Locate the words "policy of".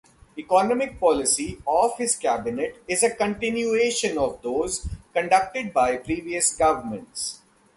0.99-1.95